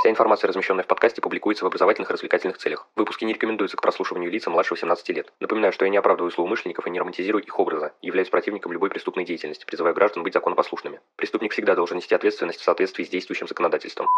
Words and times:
Вся 0.00 0.08
информация, 0.08 0.48
размещенная 0.48 0.82
в 0.82 0.86
подкасте, 0.86 1.20
публикуется 1.20 1.62
в 1.62 1.66
образовательных 1.66 2.08
и 2.08 2.14
развлекательных 2.14 2.56
целях. 2.56 2.88
Выпуски 2.96 3.26
не 3.26 3.34
рекомендуются 3.34 3.76
к 3.76 3.82
прослушиванию 3.82 4.30
лица 4.30 4.48
младше 4.48 4.72
18 4.72 5.06
лет. 5.10 5.30
Напоминаю, 5.40 5.74
что 5.74 5.84
я 5.84 5.90
не 5.90 5.98
оправдываю 5.98 6.30
злоумышленников 6.30 6.86
и 6.86 6.90
не 6.90 6.98
романтизирую 6.98 7.44
их 7.44 7.58
образа, 7.58 7.92
являюсь 8.00 8.30
противником 8.30 8.72
любой 8.72 8.88
преступной 8.88 9.26
деятельности, 9.26 9.66
призываю 9.66 9.94
граждан 9.94 10.22
быть 10.22 10.32
законопослушными. 10.32 11.00
Преступник 11.16 11.52
всегда 11.52 11.74
должен 11.74 11.98
нести 11.98 12.14
ответственность 12.14 12.60
в 12.60 12.64
соответствии 12.64 13.04
с 13.04 13.10
действующим 13.10 13.46
законодательством. 13.46 14.08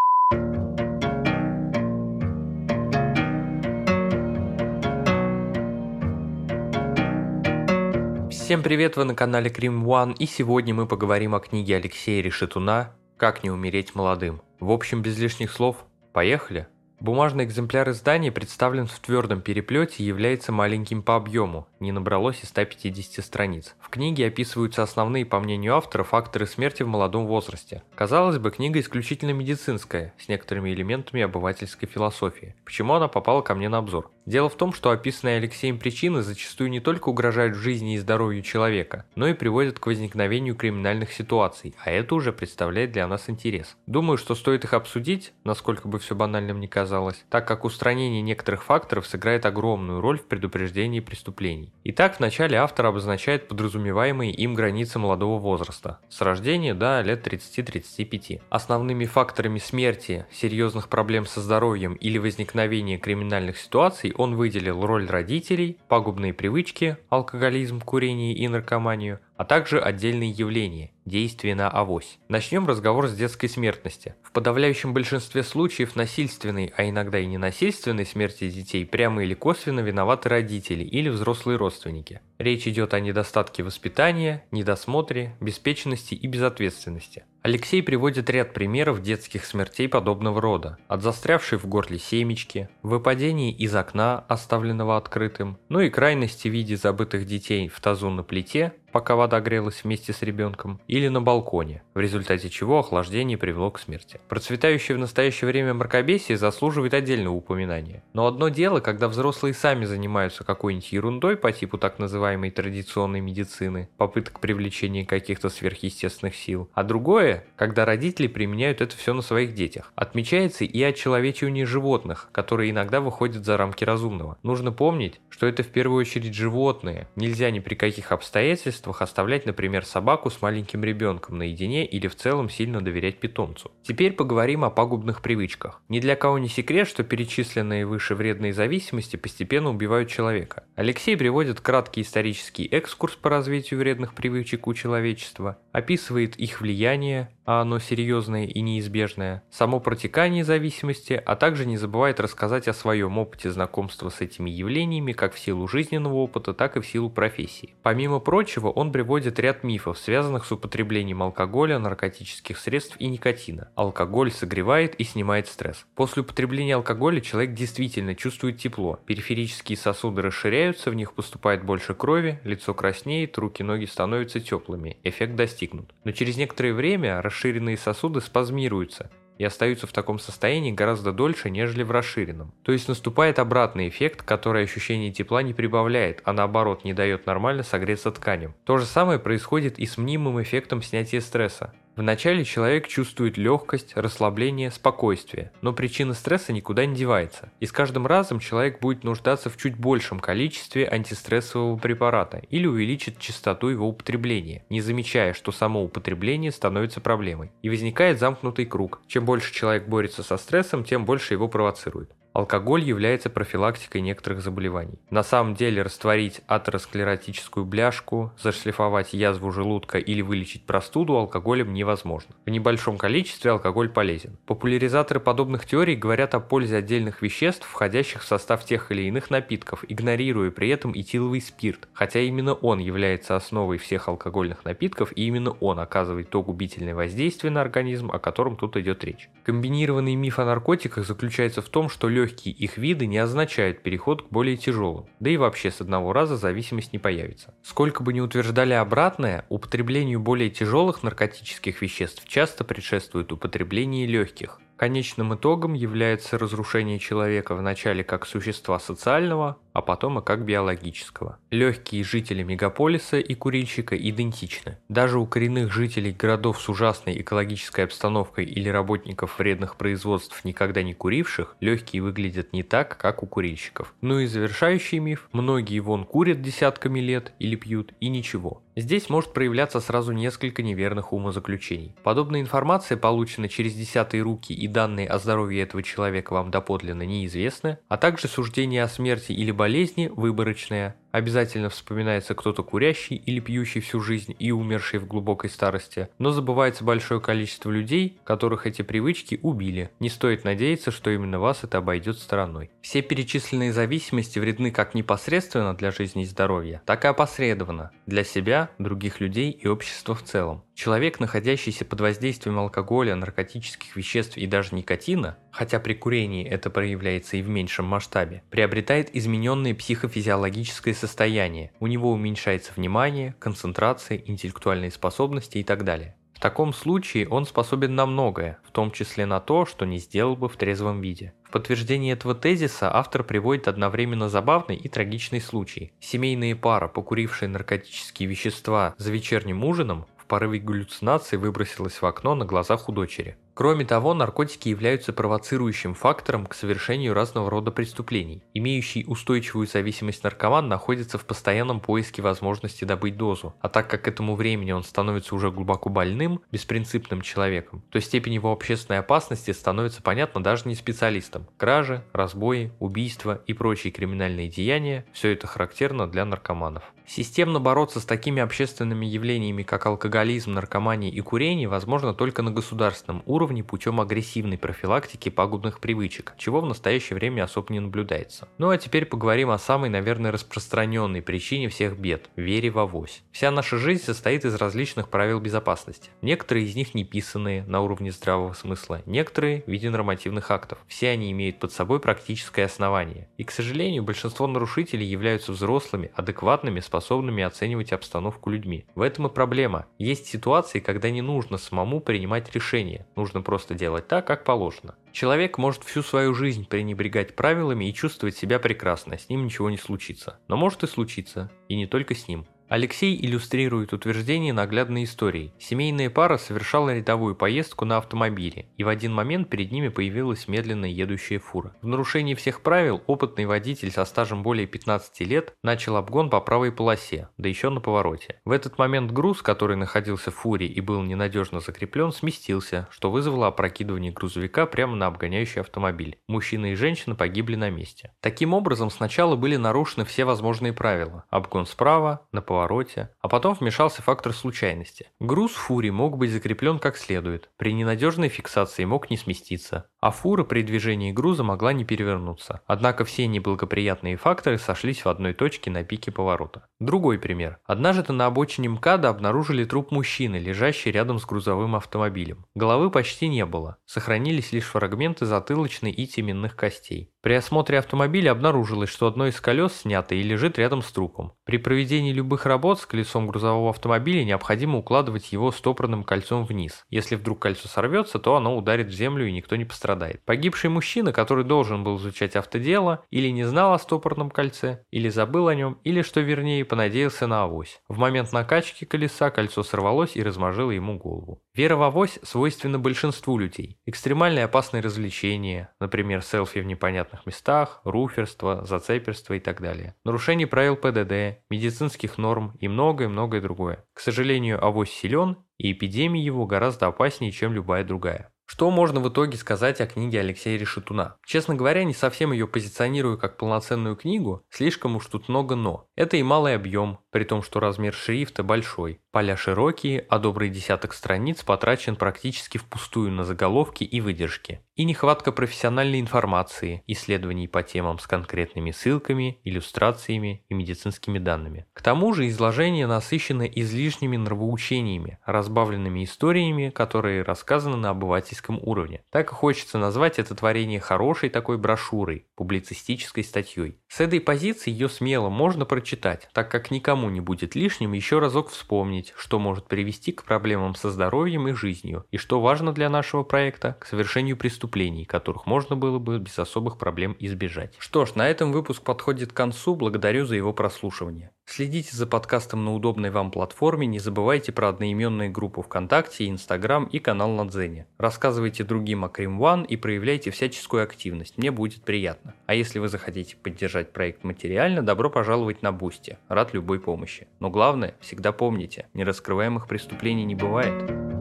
Всем 8.31 8.63
привет, 8.63 8.97
вы 8.97 9.03
на 9.03 9.17
канале 9.17 9.51
Крим 9.51 9.85
One, 9.85 10.15
и 10.17 10.27
сегодня 10.27 10.75
мы 10.75 10.87
поговорим 10.87 11.35
о 11.35 11.41
книге 11.41 11.75
Алексея 11.75 12.23
Решетуна 12.23 12.95
«Как 13.23 13.45
не 13.45 13.53
умереть 13.53 13.95
молодым». 13.95 14.43
В 14.59 14.73
общем, 14.73 15.01
без 15.01 15.17
лишних 15.17 15.53
слов, 15.53 15.77
поехали! 16.13 16.67
Бумажный 16.99 17.45
экземпляр 17.45 17.89
издания 17.91 18.33
представлен 18.33 18.89
в 18.89 18.99
твердом 18.99 19.43
переплете 19.43 20.03
и 20.03 20.07
является 20.07 20.51
маленьким 20.51 21.03
по 21.03 21.15
объему, 21.15 21.69
не 21.79 21.93
набралось 21.93 22.43
и 22.43 22.47
150 22.47 23.25
страниц. 23.25 23.77
В 23.81 23.91
книге 23.91 24.27
описываются 24.27 24.83
основные, 24.83 25.25
по 25.25 25.39
мнению 25.39 25.77
автора, 25.77 26.03
факторы 26.03 26.47
смерти 26.49 26.83
в 26.83 26.89
молодом 26.89 27.27
возрасте. 27.27 27.85
Казалось 27.95 28.39
бы, 28.39 28.51
книга 28.51 28.81
исключительно 28.81 29.31
медицинская, 29.31 30.15
с 30.19 30.27
некоторыми 30.27 30.71
элементами 30.71 31.23
обывательской 31.23 31.89
философии. 31.89 32.57
Почему 32.65 32.95
она 32.95 33.07
попала 33.07 33.43
ко 33.43 33.55
мне 33.55 33.69
на 33.69 33.79
обзор? 33.79 34.11
Дело 34.25 34.49
в 34.49 34.55
том, 34.55 34.73
что 34.73 34.91
описанные 34.91 35.39
Алексеем 35.39 35.79
причины 35.79 36.23
зачастую 36.23 36.71
не 36.71 36.79
только 36.79 37.09
угрожают 37.09 37.57
жизни 37.57 37.95
и 37.95 37.99
здоровью 37.99 38.43
человека, 38.43 39.05
но 39.17 39.27
и 39.27 39.35
приводят 39.35 39.81
к 39.81 39.87
возникновению 39.87 40.55
криминальных 40.55 41.13
ситуаций, 41.13 41.75
а 41.85 41.91
это 41.91 42.15
уже 42.15 42.33
представляет 42.33 42.93
для 42.93 43.09
нас 43.09 43.29
интерес. 43.29 43.77
Думаю, 43.87 44.19
что 44.19 44.37
стоит 44.37 44.63
их 44.63 44.75
обсудить, 44.75 45.33
насколько 45.43 45.89
бы 45.89 45.99
все 45.99 46.15
банальным 46.15 46.61
не 46.61 46.69
казалось, 46.69 47.25
так 47.31 47.49
как 47.49 47.65
устранение 47.65 48.23
некоторых 48.23 48.63
факторов 48.63 49.09
сыграет 49.09 49.45
огромную 49.45 50.01
роль 50.01 50.21
в 50.21 50.27
предупреждении 50.27 51.01
преступлений. 51.01 51.73
Итак, 51.83 52.17
вначале 52.21 52.59
автор 52.59 52.87
обозначает 52.87 53.49
подразумеваемые 53.49 54.31
им 54.31 54.55
границы 54.55 55.01
молодого 55.01 55.41
возраста, 55.41 55.99
с 56.09 56.21
рождения 56.21 56.75
до 56.75 57.01
лет 57.01 57.27
30-35. 57.27 58.41
Основными 58.51 59.05
факторами 59.05 59.59
смерти, 59.59 60.27
серьезных 60.31 60.89
проблем 60.89 61.27
со 61.27 61.41
здоровьем 61.41 61.95
или 61.95 62.19
возникновения 62.19 62.99
криминальных 62.99 63.59
ситуаций 63.59 64.12
он 64.17 64.37
выделил 64.37 64.85
роль 64.85 65.07
родителей, 65.07 65.79
пагубные 65.89 66.33
привычки, 66.33 66.97
алкоголизм, 67.09 67.81
курение 67.81 68.35
и 68.35 68.49
наркоманию, 68.49 69.21
а 69.37 69.45
также 69.45 69.81
отдельные 69.81 70.31
явления– 70.31 70.93
действия 71.05 71.55
на 71.55 71.69
авось. 71.69 72.19
Начнем 72.29 72.67
разговор 72.67 73.09
с 73.09 73.15
детской 73.15 73.49
смертности. 73.49 74.15
В 74.23 74.33
подавляющем 74.33 74.95
большинстве 74.95 75.43
случаев 75.43 75.97
насильственной, 75.97 76.73
а 76.77 76.89
иногда 76.89 77.19
и 77.19 77.27
ненасильственной 77.27 78.07
смерти 78.07 78.49
детей 78.51 78.87
прямо 78.87 79.25
или 79.25 79.35
косвенно 79.35 79.81
виноваты 79.81 80.29
родители 80.29 80.85
или 80.85 81.09
взрослые 81.09 81.59
родственники. 81.59 82.21
Речь 82.39 82.69
идет 82.69 82.95
о 82.95 83.01
недостатке 83.01 83.63
воспитания, 83.63 84.45
недосмотре, 84.51 85.37
беспечности 85.41 86.15
и 86.15 86.27
безответственности. 86.27 87.25
Алексей 87.43 87.83
приводит 87.83 88.31
ряд 88.31 88.55
примеров 88.55 89.03
детских 89.03 89.45
смертей 89.45 89.89
подобного 89.89 90.41
рода, 90.41 90.79
от 90.87 91.03
застрявшей 91.03 91.59
в 91.59 91.67
горле 91.67 91.99
семечки, 91.99 92.69
выпадений 92.83 93.51
из 93.51 93.75
окна, 93.75 94.25
оставленного 94.29 94.97
открытым, 94.97 95.59
ну 95.69 95.81
и 95.81 95.91
крайности 95.91 96.47
в 96.47 96.53
виде 96.53 96.77
забытых 96.77 97.27
детей 97.27 97.67
в 97.67 97.81
тазу 97.81 98.11
на 98.11 98.23
плите, 98.23 98.75
пока 98.93 99.17
вода 99.17 99.41
грелась 99.41 99.83
вместе 99.83 100.13
с 100.13 100.23
ребенком, 100.23 100.81
или 100.87 101.09
на 101.09 101.23
балконе, 101.23 101.83
в 101.95 101.99
результате 101.99 102.51
чего 102.51 102.79
охлаждение 102.79 103.39
привело 103.39 103.71
к 103.71 103.81
смерти. 103.81 104.21
Процветающее 104.29 104.97
в 104.97 105.01
настоящее 105.01 105.49
время 105.49 105.75
мракобесие 105.75 106.37
заслуживает 106.37 106.95
отдельного 106.95 107.35
упоминания. 107.35 108.03
Но 108.13 108.27
одно 108.27 108.51
дело, 108.51 108.81
когда 108.81 109.09
взрослые 109.09 109.55
сами 109.55 109.87
занимаются 109.87 110.45
какой-нибудь 110.45 110.93
ерундой 110.93 111.37
по 111.37 111.51
типу 111.51 111.79
так 111.79 111.99
называемой 111.99 112.51
традиционной 112.51 113.21
медицины, 113.21 113.89
попыток 113.97 114.41
привлечения 114.41 115.07
каких-то 115.07 115.49
сверхъестественных 115.49 116.37
сил, 116.37 116.71
а 116.75 116.83
другое, 116.83 117.45
когда 117.57 117.85
родители 117.85 118.27
применяют 118.27 118.81
это 118.81 118.97
все 118.97 119.15
на 119.15 119.23
своих 119.23 119.55
детях. 119.55 119.93
Отмечается 119.95 120.65
и 120.65 120.83
отчеловечивание 120.83 121.65
животных, 121.65 122.29
которые 122.33 122.71
иногда 122.71 123.01
выходят 123.01 123.45
за 123.45 123.57
рамки 123.57 123.85
разумного. 123.85 124.37
Нужно 124.43 124.73
помнить, 124.73 125.21
что 125.31 125.47
это 125.47 125.63
в 125.63 125.69
первую 125.69 126.01
очередь 126.01 126.35
животные. 126.35 127.09
Нельзя 127.17 127.51
ни 127.51 127.61
при 127.61 127.75
каких 127.75 128.13
обстоятельствах 128.13 128.82
обстоятельствах 128.83 129.03
оставлять, 129.03 129.47
например, 129.47 129.85
собаку 129.85 130.31
с 130.31 130.43
маленьким 130.43 130.85
ребенком 130.85 131.39
наедине 131.39 131.87
или 131.87 132.09
в 132.09 132.17
целом 132.17 132.51
сильно 132.51 132.81
доверять 132.81 133.21
питомцу. 133.21 133.71
Теперь 133.83 134.13
поговорим 134.13 134.65
о 134.65 134.71
пагубных 134.71 135.23
привычках. 135.23 135.81
Ни 135.89 136.01
для 136.01 136.17
кого 136.17 136.39
не 136.39 136.49
секрет, 136.49 136.89
что 136.89 137.05
перечисленные 137.05 137.87
выше 137.87 138.15
вредные 138.15 138.53
зависимости 138.53 139.17
постепенно 139.17 139.71
убивают 139.71 140.09
человека. 140.09 140.65
Алексей 140.77 141.17
приводит 141.17 141.61
краткий 141.61 142.03
исторический 142.03 142.67
экскурс 142.67 143.15
по 143.15 143.31
развитию 143.31 143.81
вредных 143.81 144.15
привычек 144.15 144.67
у 144.67 144.75
человечества, 144.75 145.59
описывает 145.73 146.37
их 146.37 146.61
влияние, 146.61 147.29
а 147.45 147.63
оно 147.63 147.79
серьезное 147.79 148.47
и 148.47 148.61
неизбежное, 148.61 149.43
само 149.51 149.81
протекание 149.81 150.45
зависимости, 150.45 151.21
а 151.25 151.37
также 151.37 151.67
не 151.67 151.77
забывает 151.77 152.21
рассказать 152.21 152.69
о 152.69 152.73
своем 152.73 153.19
опыте 153.19 153.51
знакомства 153.51 154.09
с 154.11 154.21
этими 154.21 154.51
явлениями 154.51 155.13
как 155.13 155.35
в 155.35 155.39
силу 155.39 155.67
жизненного 155.67 156.15
опыта, 156.15 156.55
так 156.55 156.77
и 156.77 156.81
в 156.81 156.87
силу 156.87 157.11
профессии. 157.11 157.75
Помимо 157.83 158.21
прочего, 158.21 158.69
он 158.69 158.93
приводит 158.93 159.39
ряд 159.41 159.65
мифов, 159.65 159.99
связанных 159.99 160.45
с 160.45 160.53
употреблением 160.53 161.23
алкоголя, 161.23 161.79
наркотических 161.79 162.59
средств 162.59 162.97
и 162.99 163.07
никотина. 163.07 163.71
Алкоголь 163.75 164.31
согревает 164.31 164.95
и 164.97 165.05
снимает 165.05 165.49
стресс. 165.49 165.85
После 165.95 166.23
употребления 166.23 166.77
алкоголя 166.77 167.21
человек 167.21 167.55
действительно 167.55 168.15
чувствует 168.15 168.59
тепло, 168.59 169.01
периферические 169.07 169.77
сосуды 169.77 170.23
расширяются, 170.23 170.91
в 170.91 170.95
них 170.95 171.15
поступает 171.15 171.65
больше 171.65 171.95
крови, 171.95 172.41
лицо 172.45 172.75
краснеет, 172.75 173.37
руки-ноги 173.39 173.87
становятся 173.87 174.41
теплыми, 174.41 174.99
эффект 175.03 175.35
достигнут. 175.35 175.93
Но 176.05 176.13
через 176.13 176.37
некоторое 176.37 176.73
время 176.73 177.23
расширенные 177.33 177.79
сосуды 177.79 178.21
спазмируются 178.21 179.11
и 179.39 179.45
остаются 179.45 179.87
в 179.87 179.93
таком 179.93 180.19
состоянии 180.19 180.71
гораздо 180.71 181.13
дольше, 181.13 181.49
нежели 181.49 181.83
в 181.83 181.91
расширенном. 181.91 182.53
То 182.63 182.73
есть 182.73 182.89
наступает 182.89 183.39
обратный 183.39 183.89
эффект, 183.89 184.23
который 184.23 184.65
ощущение 184.65 185.11
тепла 185.11 185.43
не 185.43 185.55
прибавляет, 185.55 186.21
а 186.25 186.35
наоборот 186.35 186.85
не 186.85 186.93
дает 186.93 187.25
нормально 187.25 187.63
согреться 187.63 188.13
тканям. 188.13 188.55
То 188.65 188.77
же 188.77 188.85
самое 188.85 189.19
происходит 189.19 189.79
и 189.79 189.87
с 189.87 189.97
мнимым 189.97 190.43
эффектом 190.43 190.83
снятия 190.83 191.23
стресса. 191.23 191.73
Вначале 191.95 192.45
человек 192.45 192.89
чувствует 192.89 193.37
легкость, 193.37 193.93
расслабление, 193.95 194.71
спокойствие, 194.71 195.53
но 195.61 195.75
причина 195.75 196.15
стресса 196.15 196.55
никуда 196.55 196.87
не 196.87 196.95
девается, 196.95 197.53
и 197.61 197.67
с 197.67 197.73
каждым 197.73 198.07
разом 198.07 198.41
человек 198.41 198.81
будет 198.81 199.05
нуждаться 199.05 199.51
в 199.51 199.59
чуть 199.59 199.77
большем 199.77 200.19
количестве 200.19 200.89
антистрессового 200.89 201.77
препарата 201.77 202.43
или 202.49 202.67
увеличит 202.67 203.19
частоту 203.19 203.69
его 203.69 203.89
употребления, 203.89 204.65
не 204.71 204.81
замечая, 204.81 205.35
что 205.35 205.53
само 205.53 205.83
употребление 205.83 206.51
становится 206.51 207.03
проблемой. 207.03 207.53
И 207.61 207.69
возникает 207.69 208.19
замкнутый 208.19 208.65
круг. 208.65 209.03
Чем 209.07 209.27
больше 209.27 209.53
человек 209.53 209.87
борется 209.87 210.23
со 210.23 210.39
стрессом, 210.39 210.85
тем 210.85 211.05
больше 211.05 211.35
его 211.35 211.47
провоцирует. 211.47 212.11
Алкоголь 212.33 212.83
является 212.83 213.29
профилактикой 213.29 214.01
некоторых 214.01 214.41
заболеваний. 214.41 214.99
На 215.11 215.23
самом 215.23 215.55
деле 215.55 215.83
растворить 215.83 216.41
атеросклеротическую 216.47 217.67
бляшку, 217.67 218.33
зашлифовать 218.43 219.13
язву 219.13 219.53
желудка 219.53 219.99
или 219.99 220.23
вылечить 220.23 220.65
простуду 220.65 221.15
алкоголем 221.17 221.75
невозможно. 221.75 222.35
В 222.47 222.51
небольшом 222.51 222.97
количестве 222.97 223.51
алкоголь 223.51 223.91
полезен. 223.91 224.39
Популяризаторы 224.47 225.21
подобных 225.21 225.67
теорий 225.67 225.95
говорят 225.95 226.35
о 226.35 226.41
пользе 226.41 226.77
отдельных 226.77 227.21
веществ, 227.21 227.67
входящих 227.67 228.23
в 228.23 228.27
состав 228.27 228.65
тех 228.65 228.91
или 228.91 229.03
иных 229.03 229.29
напитков, 229.29 229.85
игнорируя 229.87 230.51
при 230.51 230.71
этом 230.71 230.93
этиловый 230.93 231.43
спирт, 231.43 231.87
хотя 231.93 232.21
именно 232.21 232.55
он 232.55 232.79
является 232.79 233.37
основой 233.37 233.77
всех 233.77 234.09
алкогольных 234.09 234.65
напитков 234.65 235.13
и 235.15 235.27
именно 235.27 235.51
он 235.61 235.79
оказывает 235.79 236.31
то 236.31 236.43
губительное 236.43 236.95
воздействие 236.95 237.51
на 237.51 237.61
организм, 237.61 238.11
о 238.11 238.19
котором 238.19 238.57
тут 238.57 238.79
идет 238.79 239.05
речь. 239.05 239.29
Комбинированный 239.45 240.15
миф 240.15 240.39
о 240.39 240.47
наркотиках 240.47 241.07
заключается 241.07 241.61
в 241.61 241.69
том, 241.69 241.91
что 241.91 242.09
легкие 242.09 242.22
их 242.25 242.79
виды 242.79 243.07
не 243.07 243.19
означают 243.19 243.83
переход 243.83 244.23
к 244.23 244.31
более 244.31 244.57
тяжелым, 244.57 245.07
да 245.21 245.31
и 245.31 245.37
вообще 245.37 245.71
с 245.71 245.81
одного 245.81 246.13
раза 246.13 246.37
зависимость 246.37 246.93
не 246.93 246.99
появится. 246.99 247.55
Сколько 247.63 248.03
бы 248.03 248.13
ни 248.13 248.21
утверждали 248.21 248.73
обратное, 248.73 249.45
употреблению 249.49 250.21
более 250.21 250.51
тяжелых 250.51 251.03
наркотических 251.03 251.83
веществ 251.83 252.27
часто 252.27 252.65
предшествует 252.65 253.33
употребление 253.33 254.07
легких, 254.07 254.61
Конечным 254.77 255.35
итогом 255.35 255.75
является 255.75 256.39
разрушение 256.39 256.99
человека 256.99 257.55
вначале 257.55 258.03
как 258.03 258.27
существа 258.27 258.79
социального, 258.81 259.59
а 259.73 259.81
потом 259.81 260.19
и 260.19 260.25
как 260.25 260.45
биологического. 260.45 261.39
Легкие 261.51 262.05
жители 262.05 262.43
мегаполиса 262.43 263.19
и 263.19 263.35
курильщика 263.35 263.97
идентичны. 263.97 264.79
Даже 264.89 265.19
у 265.19 265.27
коренных 265.27 265.73
жителей 265.73 266.13
городов 266.13 266.61
с 266.61 266.69
ужасной 266.69 267.21
экологической 267.21 267.85
обстановкой 267.85 268.45
или 268.45 268.69
работников 268.69 269.39
вредных 269.39 269.77
производств, 269.77 270.45
никогда 270.45 270.83
не 270.83 270.95
куривших, 270.95 271.57
легкие 271.61 272.03
выглядят 272.03 272.53
не 272.53 272.63
так, 272.63 272.97
как 272.97 273.23
у 273.23 273.27
курильщиков. 273.27 273.95
Ну 274.01 274.19
и 274.19 274.27
завершающий 274.27 274.99
миф. 274.99 275.29
Многие 275.33 275.79
вон 275.81 276.05
курят 276.05 276.43
десятками 276.43 277.01
лет 277.01 277.33
или 277.39 277.57
пьют, 277.57 277.93
и 278.01 278.09
ничего. 278.09 278.63
Здесь 278.75 279.11
может 279.11 279.35
проявляться 279.35 279.81
сразу 279.81 280.13
несколько 280.13 280.63
неверных 280.63 281.13
умозаключений. 281.13 281.95
Подобная 282.03 282.41
информация 282.41 282.97
получена 282.97 283.49
через 283.49 283.75
десятые 283.75 284.23
руки 284.23 284.55
и 284.55 284.67
данные 284.67 285.09
о 285.09 285.19
здоровье 285.19 285.63
этого 285.63 285.83
человека 285.83 286.33
вам 286.33 286.51
доподлинно 286.51 287.03
неизвестны, 287.03 287.79
а 287.89 287.99
также 287.99 288.29
суждение 288.29 288.83
о 288.83 288.89
смерти 288.89 289.33
или 289.33 289.51
болезни 289.51 290.11
выборочное, 290.15 290.97
Обязательно 291.13 291.69
вспоминается 291.69 292.35
кто-то 292.35 292.63
курящий 292.63 293.17
или 293.17 293.39
пьющий 293.39 293.83
всю 293.83 294.01
жизнь 294.01 294.35
и 294.39 294.51
умерший 294.51 294.99
в 294.99 295.07
глубокой 295.07 295.51
старости, 295.51 296.09
но 296.19 296.33
забывается 296.33 296.85
большое 296.85 297.21
количество 297.21 297.71
людей, 297.71 298.19
которых 298.25 298.67
эти 298.67 298.81
привычки 298.81 299.39
убили. 299.43 299.91
Не 300.01 300.09
стоит 300.09 300.45
надеяться, 300.45 300.91
что 300.91 301.11
именно 301.11 301.39
вас 301.39 301.65
это 301.65 301.79
обойдет 301.79 302.19
стороной. 302.19 302.71
Все 302.81 303.03
перечисленные 303.03 303.73
зависимости 303.75 304.39
вредны 304.39 304.71
как 304.71 304.95
непосредственно 304.95 305.77
для 305.77 305.91
жизни 305.91 306.23
и 306.23 306.27
здоровья, 306.27 306.83
так 306.87 307.05
и 307.05 307.09
опосредованно 307.09 307.91
для 308.07 308.25
себя, 308.25 308.71
других 308.79 309.21
людей 309.21 309.51
и 309.51 309.69
общества 309.69 310.15
в 310.15 310.23
целом. 310.23 310.65
Человек, 310.75 311.21
находящийся 311.21 311.85
под 311.85 312.01
воздействием 312.01 312.59
алкоголя, 312.59 313.15
наркотических 313.15 313.95
веществ 313.95 314.37
и 314.37 314.47
даже 314.47 314.75
никотина, 314.75 315.39
хотя 315.51 315.79
при 315.81 315.95
курении 315.95 316.49
это 316.49 316.71
проявляется 316.71 317.37
и 317.37 317.43
в 317.43 317.49
меньшем 317.49 317.85
масштабе, 317.85 318.43
приобретает 318.51 319.15
измененное 319.15 319.75
психофизиологическое 319.75 320.95
состояние. 320.95 321.73
У 321.79 321.87
него 321.87 322.11
уменьшается 322.11 322.73
внимание, 322.75 323.35
концентрация, 323.39 324.23
интеллектуальные 324.25 324.91
способности 324.91 325.59
и 325.59 325.65
так 325.65 325.85
далее. 325.85 326.17
В 326.35 326.41
таком 326.43 326.73
случае 326.73 327.29
он 327.29 327.47
способен 327.47 327.95
на 327.95 328.05
многое, 328.05 328.59
в 328.67 328.73
том 328.73 328.91
числе 328.91 329.27
на 329.27 329.39
то, 329.39 329.65
что 329.65 329.85
не 329.85 329.99
сделал 329.99 330.35
бы 330.35 330.49
в 330.49 330.57
трезвом 330.57 331.01
виде. 331.01 331.35
В 331.45 331.53
подтверждение 331.53 332.15
этого 332.15 332.35
тезиса 332.35 332.93
автор 332.93 333.23
приводит 333.23 333.69
одновременно 333.69 334.29
забавный 334.29 334.75
и 334.75 334.89
трагичный 334.89 335.41
случай. 335.41 335.93
Семейная 336.01 336.57
пара, 336.57 336.89
покурившая 336.89 337.49
наркотические 337.49 338.29
вещества 338.29 338.97
за 338.99 339.13
вечерним 339.13 339.63
ужином, 339.63 340.07
порыве 340.33 340.61
галлюцинации 340.61 341.37
выбросилась 341.37 342.01
в 342.01 342.07
окно 342.07 342.35
на 342.35 342.47
глазах 342.47 342.89
у 342.89 342.93
дочери. 342.93 343.37
Кроме 343.55 343.85
того, 343.85 344.15
наркотики 344.15 344.71
являются 344.71 345.13
провоцирующим 345.13 345.93
фактором 345.93 346.47
к 346.47 346.55
совершению 346.55 347.13
разного 347.13 347.51
рода 347.51 347.71
преступлений. 347.71 348.43
Имеющий 348.55 349.05
устойчивую 349.07 349.67
зависимость 349.67 350.25
наркоман 350.25 350.69
находится 350.69 351.19
в 351.19 351.27
постоянном 351.27 351.81
поиске 351.81 352.23
возможности 352.23 352.85
добыть 352.85 353.19
дозу, 353.19 353.55
а 353.61 353.69
так 353.69 353.91
как 353.91 354.03
к 354.03 354.09
этому 354.09 354.37
времени 354.37 354.73
он 354.73 354.85
становится 354.85 355.35
уже 355.35 355.51
глубоко 355.51 355.91
больным, 355.91 356.41
беспринципным 356.51 357.21
человеком, 357.21 357.83
то 357.91 358.01
степень 358.01 358.35
его 358.35 358.51
общественной 358.53 359.01
опасности 359.01 359.51
становится 359.51 360.01
понятна 360.01 360.43
даже 360.43 360.67
не 360.67 360.75
специалистам. 360.75 361.47
Кражи, 361.59 362.03
разбои, 362.15 362.73
убийства 362.81 363.43
и 363.47 363.53
прочие 363.53 363.93
криминальные 363.93 364.49
деяния– 364.49 365.05
все 365.13 365.31
это 365.33 365.47
характерно 365.47 366.07
для 366.07 366.25
наркоманов. 366.25 366.85
Системно 367.07 367.61
бороться 367.61 368.01
с 368.01 368.07
такими 368.07 368.41
общественными 368.41 369.05
явлениями, 369.05 369.65
как 369.65 369.85
алкоголизм, 369.85 370.55
наркомания 370.55 371.11
и 371.11 371.21
курение, 371.21 371.69
возможно 371.69 372.15
только 372.15 372.43
на 372.43 372.51
государственном 372.51 373.23
уровне 373.27 373.42
уровне 373.43 373.65
путем 373.65 374.01
агрессивной 374.01 374.57
профилактики 374.57 375.29
пагубных 375.29 375.81
привычек, 375.81 376.35
чего 376.39 376.61
в 376.61 376.67
настоящее 376.67 377.17
время 377.17 377.43
особо 377.43 377.73
не 377.73 377.81
наблюдается. 377.81 378.49
Ну 378.59 378.71
а 378.71 378.79
теперь 378.79 379.05
поговорим 379.05 379.51
о 379.51 379.59
самой, 379.59 379.91
наверное, 379.91 380.31
распространенной 380.31 381.23
причине 381.23 381.69
всех 381.69 381.99
бед– 381.99 382.31
вере 382.37 382.71
в 382.71 382.79
авось. 382.79 383.25
Вся 383.33 383.51
наша 383.51 383.79
жизнь 383.79 384.05
состоит 384.05 384.45
из 384.45 384.55
различных 384.55 385.09
правил 385.09 385.41
безопасности. 385.41 386.11
Некоторые 386.21 386.67
из 386.67 386.77
них 386.77 386.95
не 386.95 387.03
писанные 387.03 387.65
на 387.65 387.81
уровне 387.81 388.13
здравого 388.13 388.53
смысла, 388.53 389.03
некоторые 389.07 389.65
в 389.67 389.69
виде 389.69 389.91
нормативных 389.91 390.53
актов. 390.53 390.79
Все 390.87 391.11
они 391.11 391.33
имеют 391.33 391.59
под 391.59 391.73
собой 391.73 391.99
практическое 391.99 392.67
основание. 392.67 393.29
И, 393.39 393.45
к 393.45 393.51
сожалению, 393.51 394.05
большинство 394.05 394.47
нарушителей 394.47 395.07
являются 395.07 395.51
взрослыми, 395.51 396.13
адекватными, 396.15 396.79
способными 396.79 397.43
оценивать 397.43 397.93
обстановку 397.93 398.51
людьми. 398.51 398.87
В 398.95 399.01
этом 399.01 399.27
и 399.27 399.31
проблема. 399.31 399.87
Есть 399.99 400.27
ситуации, 400.27 400.79
когда 400.79 401.11
не 401.11 401.23
нужно 401.23 401.59
самому 401.59 402.01
принимать 402.01 402.55
решения, 402.55 403.07
нужно 403.17 403.32
нужно 403.33 403.43
просто 403.43 403.75
делать 403.75 404.09
так, 404.09 404.27
как 404.27 404.45
положено. 404.45 404.95
Человек 405.11 405.57
может 405.57 405.85
всю 405.85 406.03
свою 406.03 406.35
жизнь 406.35 406.67
пренебрегать 406.67 407.35
правилами 407.35 407.89
и 407.89 407.95
чувствовать 407.95 408.37
себя 408.37 408.59
прекрасно, 408.59 409.17
с 409.17 409.31
ним 409.31 409.47
ничего 409.47 409.71
не 409.71 409.79
случится. 409.79 410.39
Но 410.49 410.57
может 410.57 410.83
и 410.83 410.87
случиться, 410.87 411.51
и 411.69 411.77
не 411.77 411.87
только 411.87 412.15
с 412.15 412.29
ним. 412.29 412.47
Алексей 412.73 413.15
иллюстрирует 413.23 413.93
утверждение 413.93 414.55
наглядной 414.55 415.05
историей. 415.05 415.53
Семейная 415.59 416.09
пара 416.09 416.39
совершала 416.39 416.95
рядовую 416.95 417.37
поездку 417.37 417.85
на 417.85 417.99
автомобиле, 417.99 418.65
и 418.79 418.83
в 418.83 418.89
один 418.89 419.13
момент 419.13 419.51
перед 419.51 419.73
ними 419.73 419.89
появилась 419.89 420.49
медленно 420.49 420.87
едущая 420.87 421.39
фура. 421.39 421.77
В 421.83 421.87
нарушении 421.87 422.33
всех 422.33 422.63
правил 422.63 423.03
опытный 423.07 423.45
водитель 423.45 423.91
со 423.91 424.07
стажем 424.07 424.43
более 424.43 424.67
15 424.67 425.21
лет 425.21 425.53
начал 425.63 425.97
обгон 425.97 426.31
по 426.31 426.41
правой 426.41 426.73
полосе, 426.73 427.29
да 427.37 427.47
еще 427.47 427.69
на 427.69 427.83
повороте. 427.83 428.41
В 428.47 428.51
этот 428.51 428.79
момент 428.79 429.13
груз, 429.13 429.43
который 429.43 429.77
находился 429.77 430.31
в 430.31 430.37
фуре 430.37 430.67
и 430.67 430.81
был 430.81 431.03
ненадежно 431.03 431.61
закреплен, 431.61 432.11
сместился, 432.11 432.89
что 432.91 433.11
вызвало 433.11 433.49
опрокидывание 433.49 434.13
грузовика 434.13 434.65
прямо 434.65 434.97
на 434.97 435.09
обгоняющий 435.09 435.61
автомобиль. 435.61 436.17
Мужчина 436.27 436.73
и 436.73 436.75
женщина 436.75 437.17
погибли 437.17 437.57
на 437.57 437.69
месте. 437.69 438.15
Таким 438.21 438.55
образом, 438.55 438.89
сначала 438.89 439.37
были 439.37 439.57
нарушены 439.57 440.07
все 440.07 440.25
возможные 440.25 440.73
правила. 440.73 441.27
Обгон 441.29 441.67
справа, 441.67 442.27
на 442.33 442.41
повороте 442.41 442.62
повороте, 442.63 443.11
а 443.21 443.29
потом 443.29 443.55
вмешался 443.55 444.03
фактор 444.03 444.33
случайности. 444.33 445.11
Груз 445.19 445.53
фури 445.53 445.91
мог 445.91 446.17
быть 446.17 446.31
закреплен 446.31 446.79
как 446.79 446.97
следует, 446.97 447.51
при 447.57 447.73
ненадежной 447.73 448.29
фиксации 448.29 448.85
мог 448.85 449.11
не 449.11 449.17
сместиться, 449.17 449.89
а 450.03 450.11
фура 450.11 450.43
при 450.43 450.63
движении 450.63 451.13
груза 451.13 451.45
могла 451.45 451.73
не 451.73 451.85
перевернуться. 451.85 452.61
Однако 452.67 453.05
все 453.05 453.29
неблагоприятные 453.29 454.17
факторы 454.17 454.59
сошлись 454.59 455.05
в 455.05 455.09
одной 455.09 455.33
точке 455.33 455.71
на 455.71 455.85
пике 455.85 456.11
поворота. 456.11 456.67
Другой 456.81 457.21
пример. 457.21 457.59
Однажды 457.65 458.13
на 458.13 458.27
обочине 458.27 458.69
МКАДа 458.69 459.09
обнаружили 459.09 459.65
труп 459.65 459.93
мужчины, 459.93 460.37
лежащий 460.37 460.91
рядом 460.91 461.21
с 461.21 461.25
грузовым 461.25 461.77
автомобилем. 461.77 462.47
Головы 462.57 462.91
почти 462.91 463.29
не 463.29 463.47
было, 463.47 463.77
сохранились 463.87 464.53
лишь 464.53 464.65
фрагменты 464.65 465.25
затылочной 465.25 465.93
и 465.93 466.09
теменных 466.09 466.57
костей. 466.57 467.13
При 467.23 467.35
осмотре 467.35 467.79
автомобиля 467.79 468.33
обнаружилось, 468.33 468.91
что 468.91 469.07
одно 469.07 469.29
из 469.29 469.41
колес 469.41 469.73
снято 469.73 470.17
и 470.17 470.23
лежит 470.25 470.59
рядом 470.59 470.83
с 470.83 470.91
трупом. 470.91 471.35
При 471.45 471.59
проведении 471.59 472.13
любых 472.13 472.47
работ 472.47 472.81
с 472.81 472.87
колесом 472.87 473.29
грузового 473.29 473.71
автомобиля 473.71 474.25
необходимо 474.25 474.79
укладывать 474.79 475.31
его 475.31 475.53
стопорным 475.53 476.03
кольцом 476.03 476.45
вниз. 476.45 476.85
Если 476.91 477.15
вдруг 477.15 477.39
кольцо 477.39 477.69
сорвется, 477.69 478.19
то 478.19 478.35
оно 478.35 478.57
ударит 478.57 478.89
в 478.89 478.93
землю 478.93 479.29
и 479.29 479.31
никто 479.31 479.55
не 479.55 479.65
пострадает. 479.65 479.92
Погибший 480.25 480.71
мужчина, 480.71 481.13
который 481.13 481.45
должен 481.45 481.85
был 481.85 481.97
изучать 481.99 482.37
автодело, 482.37 483.05
или 483.11 483.29
не 483.29 483.45
знал 483.45 483.73
о 483.75 483.79
стопорном 483.79 484.31
кольце, 484.31 484.85
или 484.91 485.09
забыл 485.09 485.49
о 485.49 485.55
нем, 485.55 485.79
или, 485.85 486.03
что 486.03 486.21
вернее, 486.21 486.65
понадеялся 486.65 487.27
на 487.27 487.45
авось. 487.45 487.81
В 487.89 487.99
момент 487.99 488.33
накачки 488.33 488.85
колеса 488.85 489.31
кольцо 489.31 489.63
сорвалось 489.63 490.17
и 490.17 490.23
размажило 490.23 490.71
ему 490.71 490.99
голову. 490.99 491.43
Вера 491.55 491.77
в 491.77 491.83
авось 491.83 492.19
свойственна 492.23 492.79
большинству 492.79 493.39
людей. 493.39 493.79
Экстремальные 493.87 494.45
опасные 494.45 494.83
развлечения, 494.83 495.75
например, 495.81 496.23
селфи 496.23 496.61
в 496.61 496.67
непонятных 496.67 497.27
местах, 497.27 497.81
руферство, 497.85 498.65
зацеперство 498.65 499.35
и 499.35 499.41
так 499.41 499.61
далее. 499.61 499.95
Нарушение 500.05 500.47
правил 500.47 500.77
ПДД, 500.77 501.43
медицинских 501.51 502.19
норм 502.19 502.57
и 502.61 502.69
многое-многое 502.69 503.41
другое. 503.41 503.85
К 503.93 504.01
сожалению, 504.01 504.65
авось 504.65 504.91
силен, 504.91 505.37
и 505.59 505.73
эпидемия 505.73 506.23
его 506.23 506.47
гораздо 506.47 506.89
опаснее, 506.89 507.31
чем 507.31 507.53
любая 507.53 507.85
другая. 507.85 508.32
Что 508.53 508.71
можно 508.71 509.01
в 509.01 509.09
итоге 509.09 509.39
сказать 509.39 509.81
о 509.81 509.87
книге 509.87 510.21
Алексея 510.21 510.59
Решетуна? 510.59 511.17
Честно 511.25 511.55
говоря, 511.55 511.85
не 511.85 511.95
совсем 511.95 512.33
ее 512.33 512.47
позиционирую 512.47 513.17
как 513.17 513.39
полноценную 513.39 513.97
книгу, 513.97 514.45
слишком 514.51 514.95
уж 514.95 515.07
тут 515.07 515.31
много 515.31 515.55
«но». 515.55 515.89
Это 515.97 516.19
и 516.19 516.23
малый 516.23 516.55
объем, 516.55 516.99
при 517.13 517.25
том, 517.25 517.43
что 517.43 517.61
размер 517.61 517.95
шрифта 517.95 518.43
большой. 518.43 519.01
Поля 519.13 519.37
широкие, 519.37 520.05
а 520.09 520.19
добрый 520.19 520.49
десяток 520.49 520.95
страниц 520.95 521.45
потрачен 521.45 521.95
практически 521.95 522.59
впустую 522.59 523.13
на 523.13 523.25
заголовки 523.25 523.85
и 523.85 524.01
выдержки. 524.01 524.61
И 524.75 524.85
нехватка 524.85 525.33
профессиональной 525.33 526.01
информации, 526.01 526.83
исследований 526.87 527.47
по 527.47 527.63
темам 527.63 527.99
с 527.99 528.07
конкретными 528.07 528.71
ссылками, 528.71 529.39
иллюстрациями 529.45 530.47
и 530.49 530.55
медицинскими 530.55 531.19
данными. 531.19 531.67
К 531.75 531.83
тому 531.83 532.15
же 532.15 532.27
изложение 532.29 532.87
насыщено 532.87 533.43
излишними 533.43 534.17
нравоучениями, 534.17 535.19
разбавленными 535.27 536.05
историями, 536.05 536.71
которые 536.71 537.23
рассказаны 537.23 537.77
на 537.77 537.91
обывательском 537.91 538.59
уровне. 538.63 539.03
Так 539.11 539.31
и 539.31 539.35
хочется 539.35 539.77
назвать 539.77 540.19
это 540.19 540.35
творение 540.35 540.81
хорошей 540.81 541.29
такой 541.29 541.59
брошюрой, 541.59 542.27
публицистической 542.35 543.25
статьей. 543.25 543.79
С 543.89 544.01
этой 544.01 544.21
позиции 544.21 544.71
ее 544.71 544.89
смело 544.89 545.29
можно 545.29 545.67
прочитать, 545.67 546.31
так 546.33 546.51
как 546.51 546.71
никому 547.03 547.11
не 547.11 547.21
будет 547.21 547.55
лишним 547.55 547.93
еще 547.95 548.19
разок 548.19 548.49
вспомнить, 548.51 549.13
что 549.17 549.39
может 549.39 549.67
привести 549.67 550.13
к 550.13 550.25
проблемам 550.25 550.75
со 550.75 550.91
здоровьем 550.91 551.49
и 551.49 551.53
жизнью, 551.53 552.05
и 552.13 552.17
что 552.17 552.41
важно 552.41 552.73
для 552.73 552.89
нашего 552.89 553.25
проекта, 553.25 553.77
к 553.81 553.87
совершению 553.87 554.37
преступлений, 554.37 555.05
которых 555.05 555.47
можно 555.47 555.75
было 555.77 555.99
бы 555.99 556.19
без 556.19 556.39
особых 556.39 556.79
проблем 556.79 557.17
избежать. 557.19 557.75
Что 557.79 558.07
ж, 558.07 558.15
на 558.15 558.29
этом 558.29 558.53
выпуск 558.53 558.83
подходит 558.83 559.33
к 559.33 559.37
концу, 559.37 559.75
благодарю 559.75 560.27
за 560.27 560.37
его 560.37 560.53
прослушивание. 560.53 561.31
Следите 561.45 561.97
за 561.97 562.07
подкастом 562.07 562.65
на 562.65 562.73
удобной 562.73 563.11
вам 563.11 563.31
платформе, 563.33 563.87
не 563.87 563.99
забывайте 563.99 564.53
про 564.53 564.69
одноименные 564.69 565.29
группы 565.29 565.61
ВКонтакте, 565.63 566.29
Инстаграм 566.29 566.85
и 566.85 567.01
канал 567.01 567.31
на 567.31 567.47
Дзене. 567.47 567.87
Рассказывайте 567.99 568.63
другим 568.63 569.05
о 569.05 569.09
Крим 569.09 569.43
One 569.43 569.67
и 569.67 569.77
проявляйте 569.77 570.31
всяческую 570.31 570.85
активность, 570.85 571.37
мне 571.37 571.51
будет 571.51 571.83
приятно. 571.83 572.35
А 572.47 572.55
если 572.55 572.79
вы 572.79 572.89
захотите 572.89 573.37
поддержать 573.37 573.93
проект 573.93 574.23
материально, 574.23 574.83
добро 574.83 575.11
пожаловать 575.11 575.63
на 575.63 575.73
Бусти, 575.73 576.17
рад 576.29 576.55
любой 576.55 576.79
помощи. 576.79 576.92
Помощи. 576.93 577.27
Но 577.41 577.49
главное, 577.49 577.95
всегда 578.01 578.33
помните, 578.33 578.87
нераскрываемых 578.93 579.67
преступлений 579.67 580.27
не 580.27 580.35
бывает. 580.35 581.12